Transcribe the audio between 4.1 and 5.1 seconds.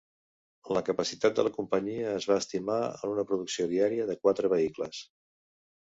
de quatre vehicles.